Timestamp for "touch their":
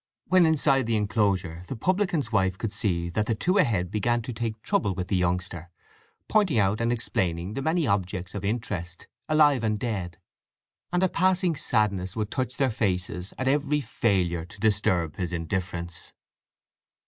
12.31-12.71